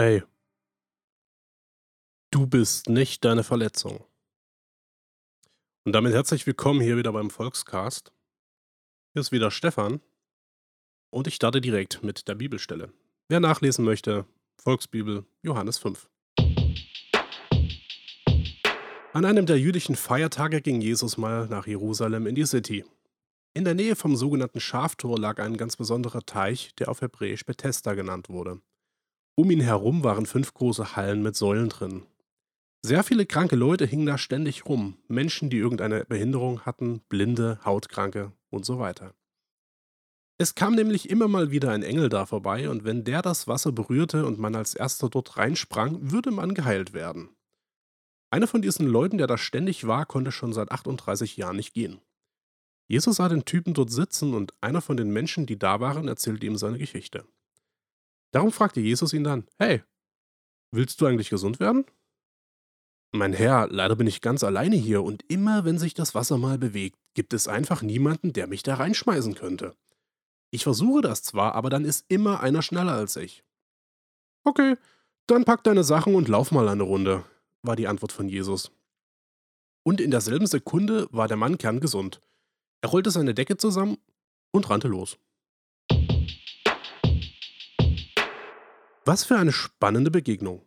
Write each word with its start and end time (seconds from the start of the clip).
Ey. 0.00 0.22
Du 2.30 2.46
bist 2.46 2.88
nicht 2.88 3.22
deine 3.22 3.44
Verletzung. 3.44 4.02
Und 5.84 5.92
damit 5.92 6.14
herzlich 6.14 6.46
willkommen 6.46 6.80
hier 6.80 6.96
wieder 6.96 7.12
beim 7.12 7.28
Volkscast. 7.28 8.10
Hier 9.12 9.20
ist 9.20 9.30
wieder 9.30 9.50
Stefan. 9.50 10.00
Und 11.10 11.26
ich 11.26 11.34
starte 11.34 11.60
direkt 11.60 12.02
mit 12.02 12.28
der 12.28 12.34
Bibelstelle. 12.34 12.94
Wer 13.28 13.40
nachlesen 13.40 13.84
möchte, 13.84 14.24
Volksbibel 14.56 15.26
Johannes 15.42 15.76
5. 15.76 16.08
An 19.12 19.26
einem 19.26 19.44
der 19.44 19.60
jüdischen 19.60 19.96
Feiertage 19.96 20.62
ging 20.62 20.80
Jesus 20.80 21.18
mal 21.18 21.46
nach 21.46 21.66
Jerusalem 21.66 22.26
in 22.26 22.36
die 22.36 22.46
City. 22.46 22.86
In 23.52 23.66
der 23.66 23.74
Nähe 23.74 23.96
vom 23.96 24.16
sogenannten 24.16 24.60
Schaftor 24.60 25.18
lag 25.18 25.38
ein 25.40 25.58
ganz 25.58 25.76
besonderer 25.76 26.24
Teich, 26.24 26.74
der 26.76 26.88
auf 26.88 27.02
Hebräisch 27.02 27.44
Bethesda 27.44 27.92
genannt 27.92 28.30
wurde. 28.30 28.62
Um 29.40 29.50
ihn 29.50 29.62
herum 29.62 30.04
waren 30.04 30.26
fünf 30.26 30.52
große 30.52 30.96
Hallen 30.96 31.22
mit 31.22 31.34
Säulen 31.34 31.70
drin. 31.70 32.02
Sehr 32.82 33.02
viele 33.02 33.24
kranke 33.24 33.56
Leute 33.56 33.86
hingen 33.86 34.04
da 34.04 34.18
ständig 34.18 34.66
rum, 34.66 34.98
Menschen, 35.08 35.48
die 35.48 35.56
irgendeine 35.56 36.04
Behinderung 36.04 36.60
hatten, 36.66 37.00
Blinde, 37.08 37.58
Hautkranke 37.64 38.32
und 38.50 38.66
so 38.66 38.78
weiter. 38.78 39.14
Es 40.36 40.54
kam 40.54 40.74
nämlich 40.74 41.08
immer 41.08 41.26
mal 41.26 41.50
wieder 41.50 41.70
ein 41.70 41.82
Engel 41.82 42.10
da 42.10 42.26
vorbei, 42.26 42.68
und 42.68 42.84
wenn 42.84 43.02
der 43.02 43.22
das 43.22 43.48
Wasser 43.48 43.72
berührte 43.72 44.26
und 44.26 44.38
man 44.38 44.54
als 44.54 44.74
erster 44.74 45.08
dort 45.08 45.38
reinsprang, 45.38 46.10
würde 46.10 46.32
man 46.32 46.52
geheilt 46.52 46.92
werden. 46.92 47.30
Einer 48.28 48.46
von 48.46 48.60
diesen 48.60 48.86
Leuten, 48.86 49.16
der 49.16 49.26
da 49.26 49.38
ständig 49.38 49.86
war, 49.86 50.04
konnte 50.04 50.32
schon 50.32 50.52
seit 50.52 50.70
38 50.70 51.38
Jahren 51.38 51.56
nicht 51.56 51.72
gehen. 51.72 52.02
Jesus 52.88 53.16
sah 53.16 53.30
den 53.30 53.46
Typen 53.46 53.72
dort 53.72 53.90
sitzen 53.90 54.34
und 54.34 54.52
einer 54.60 54.82
von 54.82 54.98
den 54.98 55.10
Menschen, 55.10 55.46
die 55.46 55.58
da 55.58 55.80
waren, 55.80 56.08
erzählte 56.08 56.44
ihm 56.44 56.58
seine 56.58 56.76
Geschichte. 56.76 57.24
Darum 58.32 58.52
fragte 58.52 58.80
Jesus 58.80 59.12
ihn 59.12 59.24
dann, 59.24 59.46
hey, 59.58 59.82
willst 60.72 61.00
du 61.00 61.06
eigentlich 61.06 61.30
gesund 61.30 61.60
werden? 61.60 61.84
Mein 63.12 63.32
Herr, 63.32 63.66
leider 63.68 63.96
bin 63.96 64.06
ich 64.06 64.20
ganz 64.20 64.44
alleine 64.44 64.76
hier 64.76 65.02
und 65.02 65.24
immer 65.28 65.64
wenn 65.64 65.78
sich 65.78 65.94
das 65.94 66.14
Wasser 66.14 66.38
mal 66.38 66.58
bewegt, 66.58 66.96
gibt 67.14 67.32
es 67.32 67.48
einfach 67.48 67.82
niemanden, 67.82 68.32
der 68.32 68.46
mich 68.46 68.62
da 68.62 68.76
reinschmeißen 68.76 69.34
könnte. 69.34 69.74
Ich 70.52 70.62
versuche 70.62 71.02
das 71.02 71.22
zwar, 71.22 71.54
aber 71.54 71.70
dann 71.70 71.84
ist 71.84 72.04
immer 72.08 72.40
einer 72.40 72.62
schneller 72.62 72.92
als 72.92 73.16
ich. 73.16 73.44
Okay, 74.44 74.76
dann 75.26 75.44
pack 75.44 75.64
deine 75.64 75.84
Sachen 75.84 76.14
und 76.14 76.28
lauf 76.28 76.52
mal 76.52 76.68
eine 76.68 76.84
Runde, 76.84 77.24
war 77.62 77.76
die 77.76 77.88
Antwort 77.88 78.12
von 78.12 78.28
Jesus. 78.28 78.70
Und 79.82 80.00
in 80.00 80.10
derselben 80.10 80.46
Sekunde 80.46 81.08
war 81.10 81.26
der 81.26 81.36
Mann 81.36 81.58
kerngesund. 81.58 82.20
Er 82.80 82.90
rollte 82.90 83.10
seine 83.10 83.34
Decke 83.34 83.56
zusammen 83.56 83.98
und 84.52 84.70
rannte 84.70 84.88
los. 84.88 85.18
Was 89.04 89.24
für 89.24 89.36
eine 89.36 89.52
spannende 89.52 90.10
Begegnung. 90.10 90.66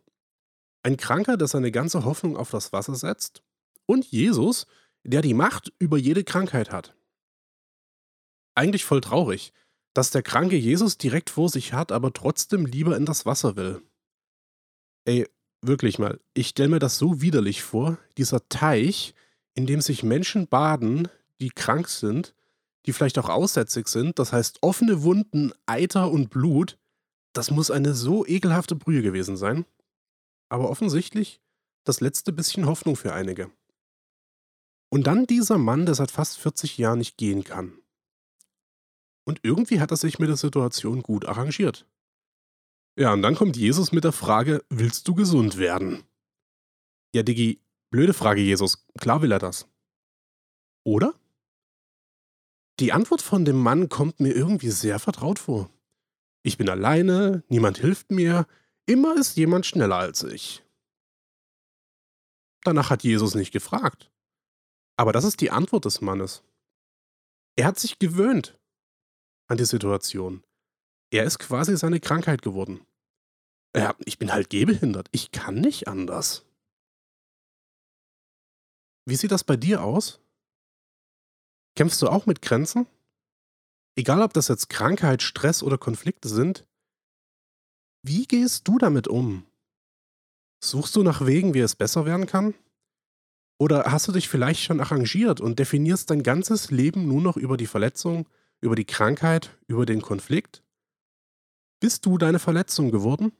Ein 0.82 0.96
Kranker, 0.96 1.36
der 1.36 1.48
seine 1.48 1.70
ganze 1.70 2.04
Hoffnung 2.04 2.36
auf 2.36 2.50
das 2.50 2.72
Wasser 2.72 2.94
setzt, 2.94 3.42
und 3.86 4.06
Jesus, 4.06 4.66
der 5.04 5.22
die 5.22 5.34
Macht 5.34 5.72
über 5.78 5.98
jede 5.98 6.24
Krankheit 6.24 6.72
hat. 6.72 6.96
Eigentlich 8.54 8.84
voll 8.84 9.00
traurig, 9.00 9.52
dass 9.94 10.10
der 10.10 10.22
kranke 10.22 10.56
Jesus 10.56 10.98
direkt 10.98 11.30
vor 11.30 11.48
sich 11.48 11.72
hat, 11.72 11.92
aber 11.92 12.12
trotzdem 12.12 12.66
lieber 12.66 12.96
in 12.96 13.06
das 13.06 13.24
Wasser 13.26 13.56
will. 13.56 13.82
Ey, 15.04 15.28
wirklich 15.60 15.98
mal, 15.98 16.20
ich 16.34 16.48
stelle 16.48 16.70
mir 16.70 16.78
das 16.78 16.98
so 16.98 17.20
widerlich 17.20 17.62
vor, 17.62 17.98
dieser 18.18 18.48
Teich, 18.48 19.14
in 19.54 19.66
dem 19.66 19.80
sich 19.80 20.02
Menschen 20.02 20.48
baden, 20.48 21.08
die 21.40 21.50
krank 21.50 21.88
sind, 21.88 22.34
die 22.86 22.92
vielleicht 22.92 23.18
auch 23.18 23.28
aussätzig 23.28 23.88
sind, 23.88 24.18
das 24.18 24.32
heißt 24.32 24.58
offene 24.62 25.02
Wunden, 25.02 25.52
Eiter 25.66 26.10
und 26.10 26.30
Blut, 26.30 26.78
das 27.34 27.50
muss 27.50 27.70
eine 27.70 27.94
so 27.94 28.24
ekelhafte 28.26 28.74
Brühe 28.74 29.02
gewesen 29.02 29.36
sein. 29.36 29.66
Aber 30.48 30.70
offensichtlich 30.70 31.40
das 31.84 32.00
letzte 32.00 32.32
bisschen 32.32 32.66
Hoffnung 32.66 32.96
für 32.96 33.12
einige. 33.12 33.50
Und 34.88 35.06
dann 35.06 35.26
dieser 35.26 35.58
Mann, 35.58 35.86
der 35.86 35.94
seit 35.94 36.10
fast 36.10 36.38
40 36.38 36.78
Jahren 36.78 36.98
nicht 36.98 37.18
gehen 37.18 37.44
kann. 37.44 37.76
Und 39.24 39.40
irgendwie 39.42 39.80
hat 39.80 39.90
er 39.90 39.96
sich 39.96 40.18
mit 40.18 40.28
der 40.28 40.36
Situation 40.36 41.02
gut 41.02 41.24
arrangiert. 41.24 41.86
Ja, 42.96 43.12
und 43.12 43.22
dann 43.22 43.34
kommt 43.34 43.56
Jesus 43.56 43.90
mit 43.90 44.04
der 44.04 44.12
Frage, 44.12 44.64
willst 44.68 45.08
du 45.08 45.14
gesund 45.14 45.56
werden? 45.56 46.04
Ja, 47.12 47.22
Diggi, 47.22 47.60
blöde 47.90 48.14
Frage, 48.14 48.40
Jesus. 48.40 48.86
Klar 48.98 49.22
will 49.22 49.32
er 49.32 49.40
das. 49.40 49.66
Oder? 50.84 51.14
Die 52.78 52.92
Antwort 52.92 53.22
von 53.22 53.44
dem 53.44 53.56
Mann 53.56 53.88
kommt 53.88 54.20
mir 54.20 54.32
irgendwie 54.34 54.70
sehr 54.70 54.98
vertraut 54.98 55.38
vor. 55.38 55.70
Ich 56.46 56.58
bin 56.58 56.68
alleine, 56.68 57.42
niemand 57.48 57.78
hilft 57.78 58.10
mir, 58.10 58.46
immer 58.86 59.16
ist 59.16 59.36
jemand 59.36 59.64
schneller 59.64 59.96
als 59.96 60.22
ich. 60.22 60.62
Danach 62.64 62.90
hat 62.90 63.02
Jesus 63.02 63.34
nicht 63.34 63.50
gefragt. 63.50 64.12
Aber 64.96 65.12
das 65.12 65.24
ist 65.24 65.40
die 65.40 65.50
Antwort 65.50 65.86
des 65.86 66.02
Mannes. 66.02 66.44
Er 67.56 67.66
hat 67.66 67.78
sich 67.78 67.98
gewöhnt 67.98 68.58
an 69.48 69.56
die 69.56 69.64
Situation. 69.64 70.44
Er 71.10 71.24
ist 71.24 71.38
quasi 71.38 71.76
seine 71.76 72.00
Krankheit 72.00 72.42
geworden. 72.42 72.86
Ja, 73.74 73.94
ich 74.04 74.18
bin 74.18 74.32
halt 74.32 74.50
gehbehindert. 74.50 75.08
Ich 75.12 75.30
kann 75.30 75.60
nicht 75.60 75.88
anders. 75.88 76.44
Wie 79.06 79.16
sieht 79.16 79.32
das 79.32 79.44
bei 79.44 79.56
dir 79.56 79.82
aus? 79.82 80.20
Kämpfst 81.76 82.00
du 82.02 82.08
auch 82.08 82.26
mit 82.26 82.42
Grenzen? 82.42 82.86
Egal 83.96 84.22
ob 84.22 84.32
das 84.32 84.48
jetzt 84.48 84.68
Krankheit, 84.68 85.22
Stress 85.22 85.62
oder 85.62 85.78
Konflikte 85.78 86.28
sind, 86.28 86.66
wie 88.02 88.26
gehst 88.26 88.66
du 88.68 88.78
damit 88.78 89.08
um? 89.08 89.46
Suchst 90.62 90.96
du 90.96 91.02
nach 91.02 91.26
Wegen, 91.26 91.54
wie 91.54 91.60
es 91.60 91.76
besser 91.76 92.04
werden 92.04 92.26
kann? 92.26 92.54
Oder 93.58 93.84
hast 93.92 94.08
du 94.08 94.12
dich 94.12 94.28
vielleicht 94.28 94.62
schon 94.62 94.80
arrangiert 94.80 95.40
und 95.40 95.58
definierst 95.58 96.10
dein 96.10 96.22
ganzes 96.22 96.70
Leben 96.70 97.06
nur 97.06 97.22
noch 97.22 97.36
über 97.36 97.56
die 97.56 97.66
Verletzung, 97.66 98.28
über 98.60 98.74
die 98.74 98.84
Krankheit, 98.84 99.56
über 99.68 99.86
den 99.86 100.02
Konflikt? 100.02 100.62
Bist 101.80 102.04
du 102.04 102.18
deine 102.18 102.38
Verletzung 102.38 102.90
geworden? 102.90 103.32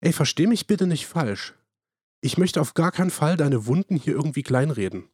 Ey, 0.00 0.12
versteh 0.12 0.46
mich 0.46 0.66
bitte 0.66 0.86
nicht 0.86 1.06
falsch. 1.06 1.54
Ich 2.22 2.38
möchte 2.38 2.60
auf 2.60 2.74
gar 2.74 2.92
keinen 2.92 3.10
Fall 3.10 3.36
deine 3.36 3.66
Wunden 3.66 3.96
hier 3.96 4.14
irgendwie 4.14 4.42
kleinreden. 4.42 5.08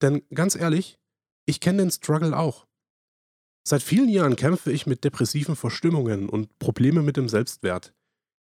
Denn 0.00 0.22
ganz 0.32 0.54
ehrlich, 0.54 0.98
ich 1.44 1.60
kenne 1.60 1.78
den 1.82 1.90
Struggle 1.90 2.36
auch. 2.36 2.66
Seit 3.66 3.82
vielen 3.82 4.08
Jahren 4.08 4.36
kämpfe 4.36 4.72
ich 4.72 4.86
mit 4.86 5.04
depressiven 5.04 5.56
Verstimmungen 5.56 6.28
und 6.28 6.58
Probleme 6.58 7.02
mit 7.02 7.16
dem 7.16 7.28
Selbstwert. 7.28 7.94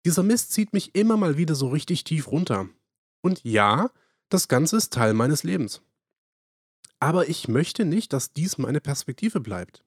Dieser 0.05 0.23
Mist 0.23 0.51
zieht 0.51 0.73
mich 0.73 0.95
immer 0.95 1.17
mal 1.17 1.37
wieder 1.37 1.55
so 1.55 1.69
richtig 1.69 2.03
tief 2.03 2.29
runter. 2.31 2.67
Und 3.21 3.43
ja, 3.43 3.89
das 4.29 4.47
Ganze 4.47 4.77
ist 4.77 4.91
Teil 4.91 5.13
meines 5.13 5.43
Lebens. 5.43 5.81
Aber 6.99 7.29
ich 7.29 7.47
möchte 7.47 7.85
nicht, 7.85 8.13
dass 8.13 8.33
dies 8.33 8.57
meine 8.57 8.81
Perspektive 8.81 9.39
bleibt. 9.39 9.83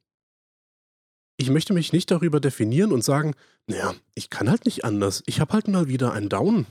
Ich 1.39 1.51
möchte 1.51 1.75
mich 1.75 1.93
nicht 1.93 2.11
darüber 2.11 2.41
definieren 2.41 2.93
und 2.93 3.05
sagen, 3.05 3.35
naja, 3.67 3.95
ich 4.15 4.31
kann 4.31 4.49
halt 4.49 4.65
nicht 4.65 4.85
anders, 4.85 5.23
ich 5.27 5.41
habe 5.41 5.53
halt 5.53 5.69
mal 5.69 5.89
wieder 5.89 6.13
einen 6.13 6.31
Down. 6.31 6.67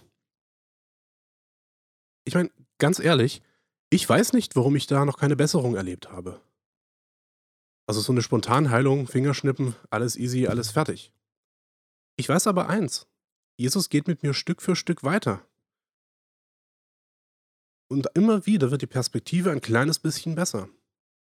Ich 2.24 2.34
meine, 2.34 2.50
ganz 2.80 3.00
ehrlich, 3.00 3.44
ich 3.92 4.08
weiß 4.08 4.34
nicht, 4.34 4.56
warum 4.56 4.76
ich 4.76 4.88
da 4.88 5.06
noch 5.06 5.18
keine 5.18 5.36
Besserung 5.36 5.76
erlebt 5.76 6.12
habe. 6.12 6.42
Also 7.88 8.02
so 8.02 8.12
eine 8.12 8.22
Spontanheilung, 8.22 9.08
Fingerschnippen, 9.08 9.76
alles 9.90 10.16
easy, 10.16 10.48
alles 10.48 10.72
fertig. 10.72 11.12
Ich 12.18 12.28
weiß 12.28 12.48
aber 12.48 12.68
eins, 12.70 13.08
Jesus 13.58 13.90
geht 13.90 14.08
mit 14.08 14.24
mir 14.24 14.34
Stück 14.34 14.62
für 14.62 14.76
Stück 14.76 15.04
weiter. 15.04 15.46
Und 17.88 18.08
immer 18.16 18.46
wieder 18.46 18.72
wird 18.72 18.82
die 18.82 18.88
Perspektive 18.88 19.52
ein 19.52 19.62
kleines 19.62 20.00
bisschen 20.00 20.36
besser. 20.36 20.70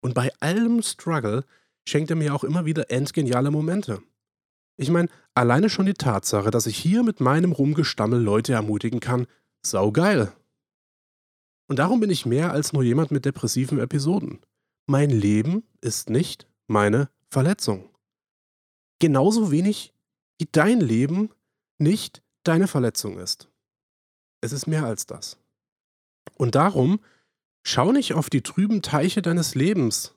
Und 0.00 0.15
bei 0.15 0.33
allem 0.41 0.83
Struggle 0.83 1.45
schenkt 1.87 2.11
er 2.11 2.17
mir 2.17 2.35
auch 2.35 2.45
immer 2.45 2.65
wieder 2.65 2.91
endgeniale 2.91 3.51
Momente. 3.51 4.03
Ich 4.77 4.91
meine, 4.91 5.09
alleine 5.35 5.69
schon 5.69 5.87
die 5.87 5.94
Tatsache, 5.94 6.51
dass 6.51 6.67
ich 6.67 6.79
hier 6.79 7.03
mit 7.03 7.21
meinem 7.21 7.53
Rumgestammel 7.53 8.21
Leute 8.21 8.53
ermutigen 8.53 9.01
kann, 9.01 9.27
saugeil. 9.62 10.33
Und 11.69 11.81
darum 11.81 12.01
bin 12.01 12.11
ich 12.11 12.25
mehr 12.25 12.53
als 12.53 12.73
nur 12.73 12.83
jemand 12.83 13.11
mit 13.11 13.25
depressiven 13.25 13.79
Episoden. 13.79 14.41
Mein 14.90 15.11
Leben 15.11 15.64
ist 15.82 16.08
nicht 16.08 16.46
meine 16.67 17.11
Verletzung. 17.29 17.90
Genauso 18.99 19.50
wenig 19.50 19.93
wie 20.38 20.49
dein 20.50 20.81
Leben 20.81 21.29
nicht 21.76 22.23
deine 22.43 22.69
Verletzung 22.69 23.19
ist. 23.19 23.50
Es 24.40 24.52
ist 24.52 24.67
mehr 24.67 24.87
als 24.87 25.05
das. 25.05 25.37
Und 26.38 26.55
darum 26.55 27.00
schau 27.62 27.93
nicht 27.93 28.14
auf 28.14 28.31
die 28.31 28.40
trüben 28.40 28.81
Teiche 28.81 29.20
deines 29.20 29.55
Lebens 29.55 30.14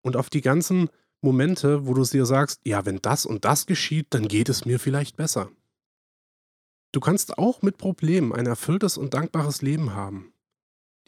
und 0.00 0.16
auf 0.16 0.30
die 0.30 0.40
ganzen 0.40 0.88
Momente, 1.20 1.86
wo 1.86 1.92
du 1.92 2.02
dir 2.02 2.24
sagst, 2.24 2.62
ja, 2.64 2.86
wenn 2.86 3.02
das 3.02 3.26
und 3.26 3.44
das 3.44 3.66
geschieht, 3.66 4.06
dann 4.14 4.28
geht 4.28 4.48
es 4.48 4.64
mir 4.64 4.80
vielleicht 4.80 5.18
besser. 5.18 5.50
Du 6.92 7.00
kannst 7.00 7.36
auch 7.36 7.60
mit 7.60 7.76
Problemen 7.76 8.32
ein 8.32 8.46
erfülltes 8.46 8.96
und 8.96 9.12
dankbares 9.12 9.60
Leben 9.60 9.92
haben. 9.92 10.32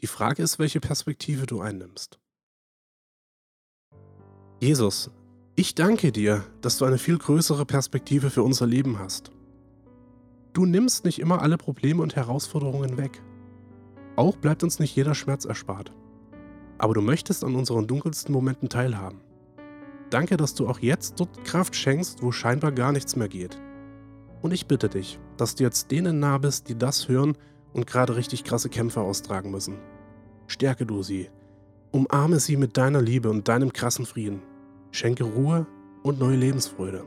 Die 0.01 0.07
Frage 0.07 0.43
ist, 0.43 0.59
welche 0.59 0.79
Perspektive 0.79 1.47
du 1.47 1.59
einnimmst. 1.59 2.19
Jesus, 4.59 5.09
ich 5.55 5.73
danke 5.73 6.11
dir, 6.11 6.43
dass 6.59 6.77
du 6.77 6.85
eine 6.85 6.97
viel 6.97 7.17
größere 7.17 7.65
Perspektive 7.65 8.29
für 8.29 8.43
unser 8.43 8.67
Leben 8.67 8.99
hast. 8.99 9.31
Du 10.51 10.65
nimmst 10.65 11.05
nicht 11.05 11.19
immer 11.19 11.41
alle 11.41 11.57
Probleme 11.57 12.01
und 12.01 12.17
Herausforderungen 12.17 12.97
weg. 12.97 13.21
Auch 14.17 14.35
bleibt 14.35 14.63
uns 14.63 14.79
nicht 14.79 14.93
jeder 14.93 15.15
Schmerz 15.15 15.45
erspart. 15.45 15.93
Aber 16.77 16.93
du 16.93 17.01
möchtest 17.01 17.45
an 17.45 17.55
unseren 17.55 17.87
dunkelsten 17.87 18.33
Momenten 18.33 18.67
teilhaben. 18.67 19.21
Danke, 20.09 20.35
dass 20.35 20.55
du 20.55 20.67
auch 20.67 20.79
jetzt 20.79 21.21
dort 21.21 21.45
Kraft 21.45 21.73
schenkst, 21.73 22.21
wo 22.21 22.33
scheinbar 22.33 22.73
gar 22.73 22.91
nichts 22.91 23.15
mehr 23.15 23.29
geht. 23.29 23.61
Und 24.41 24.51
ich 24.51 24.67
bitte 24.67 24.89
dich, 24.89 25.19
dass 25.37 25.55
du 25.55 25.63
jetzt 25.63 25.89
denen 25.89 26.19
nah 26.19 26.37
bist, 26.37 26.67
die 26.67 26.77
das 26.77 27.07
hören 27.07 27.37
und 27.71 27.87
gerade 27.87 28.17
richtig 28.17 28.43
krasse 28.43 28.67
Kämpfe 28.67 28.99
austragen 28.99 29.51
müssen. 29.51 29.77
Stärke 30.47 30.85
du 30.85 31.01
sie. 31.01 31.29
Umarme 31.91 32.41
sie 32.41 32.57
mit 32.57 32.75
deiner 32.75 33.01
Liebe 33.01 33.29
und 33.29 33.47
deinem 33.47 33.71
krassen 33.71 34.05
Frieden. 34.05 34.41
Schenke 34.91 35.23
Ruhe 35.23 35.67
und 36.03 36.19
neue 36.19 36.35
Lebensfreude. 36.35 37.05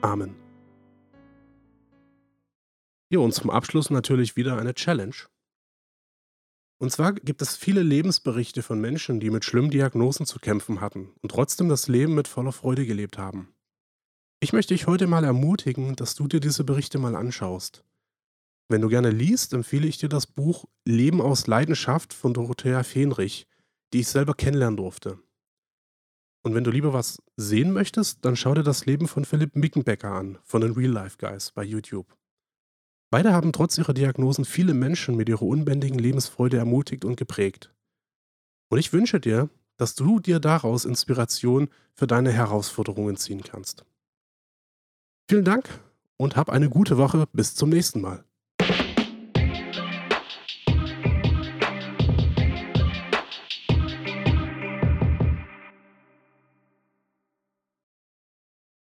Amen. 0.00 0.34
Ja, 3.10 3.18
und 3.18 3.32
zum 3.34 3.50
Abschluss 3.50 3.90
natürlich 3.90 4.36
wieder 4.36 4.56
eine 4.56 4.74
Challenge. 4.74 5.14
Und 6.78 6.90
zwar 6.90 7.12
gibt 7.12 7.42
es 7.42 7.56
viele 7.56 7.82
Lebensberichte 7.82 8.62
von 8.62 8.80
Menschen, 8.80 9.20
die 9.20 9.28
mit 9.28 9.44
schlimmen 9.44 9.70
Diagnosen 9.70 10.24
zu 10.24 10.38
kämpfen 10.38 10.80
hatten 10.80 11.10
und 11.20 11.30
trotzdem 11.30 11.68
das 11.68 11.88
Leben 11.88 12.14
mit 12.14 12.28
voller 12.28 12.52
Freude 12.52 12.86
gelebt 12.86 13.18
haben. 13.18 13.52
Ich 14.40 14.54
möchte 14.54 14.72
dich 14.72 14.86
heute 14.86 15.06
mal 15.06 15.24
ermutigen, 15.24 15.96
dass 15.96 16.14
du 16.14 16.26
dir 16.26 16.40
diese 16.40 16.64
Berichte 16.64 16.98
mal 16.98 17.14
anschaust. 17.14 17.84
Wenn 18.70 18.80
du 18.80 18.88
gerne 18.88 19.10
liest, 19.10 19.52
empfehle 19.52 19.86
ich 19.86 19.98
dir 19.98 20.08
das 20.08 20.26
Buch 20.26 20.64
Leben 20.86 21.20
aus 21.20 21.46
Leidenschaft 21.46 22.14
von 22.14 22.32
Dorothea 22.32 22.82
Fenrich, 22.84 23.46
die 23.92 24.00
ich 24.00 24.08
selber 24.08 24.32
kennenlernen 24.32 24.78
durfte. 24.78 25.18
Und 26.42 26.54
wenn 26.54 26.64
du 26.64 26.70
lieber 26.70 26.92
was 26.92 27.22
sehen 27.36 27.72
möchtest, 27.72 28.24
dann 28.24 28.36
schau 28.36 28.54
dir 28.54 28.62
das 28.62 28.86
Leben 28.86 29.08
von 29.08 29.24
Philipp 29.24 29.56
Mickenbecker 29.56 30.10
an, 30.10 30.38
von 30.44 30.62
den 30.62 30.72
Real 30.72 30.90
Life 30.90 31.18
Guys 31.18 31.50
bei 31.52 31.62
YouTube. 31.62 32.16
Beide 33.10 33.32
haben 33.32 33.52
trotz 33.52 33.76
ihrer 33.76 33.92
Diagnosen 33.92 34.44
viele 34.44 34.72
Menschen 34.72 35.16
mit 35.16 35.28
ihrer 35.28 35.42
unbändigen 35.42 35.98
Lebensfreude 35.98 36.56
ermutigt 36.56 37.04
und 37.04 37.16
geprägt. 37.16 37.74
Und 38.70 38.78
ich 38.78 38.92
wünsche 38.92 39.20
dir, 39.20 39.50
dass 39.76 39.94
du 39.94 40.20
dir 40.20 40.40
daraus 40.40 40.84
Inspiration 40.84 41.68
für 41.94 42.06
deine 42.06 42.32
Herausforderungen 42.32 43.16
ziehen 43.16 43.42
kannst. 43.42 43.84
Vielen 45.28 45.44
Dank 45.44 45.68
und 46.16 46.36
hab 46.36 46.50
eine 46.50 46.68
gute 46.68 46.98
Woche. 46.98 47.26
Bis 47.32 47.54
zum 47.54 47.70
nächsten 47.70 48.00
Mal. 48.00 48.24